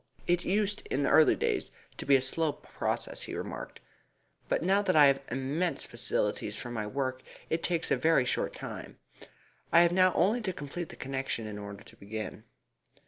"It 0.25 0.43
used 0.43 0.81
in 0.87 1.03
the 1.03 1.11
early 1.11 1.35
days 1.35 1.69
to 1.97 2.07
be 2.07 2.15
a 2.15 2.21
slow 2.21 2.53
process," 2.53 3.21
he 3.21 3.35
remarked; 3.35 3.79
"but 4.49 4.63
now 4.63 4.81
that 4.81 4.95
I 4.95 5.05
have 5.05 5.21
immense 5.29 5.83
facilities 5.83 6.57
for 6.57 6.71
my 6.71 6.87
work 6.87 7.21
it 7.51 7.61
takes 7.61 7.91
a 7.91 7.97
very 7.97 8.25
short 8.25 8.55
time. 8.55 8.97
I 9.71 9.81
have 9.81 9.91
now 9.91 10.11
only 10.15 10.41
to 10.41 10.53
complete 10.53 10.89
the 10.89 10.95
connection 10.95 11.45
in 11.45 11.59
order 11.59 11.83
to 11.83 11.95
begin." 11.97 12.45